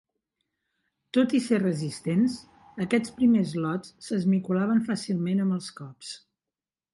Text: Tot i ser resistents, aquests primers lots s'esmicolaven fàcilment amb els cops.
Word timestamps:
Tot 1.17 1.35
i 1.39 1.41
ser 1.47 1.59
resistents, 1.63 2.37
aquests 2.85 3.13
primers 3.19 3.53
lots 3.67 3.93
s'esmicolaven 4.07 4.83
fàcilment 4.89 5.45
amb 5.45 5.59
els 5.59 5.69
cops. 5.83 6.17